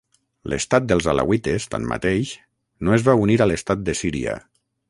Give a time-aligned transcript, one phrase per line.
[0.53, 2.33] L'Estat dels Alauites, tanmateix,
[2.87, 4.39] no es va unir a l'Estat de Síria.